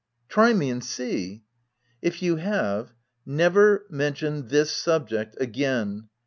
[0.29, 1.43] w Try me, and see
[2.01, 2.07] I?
[2.07, 2.91] "If you have—
[3.23, 6.09] never mention this subject again.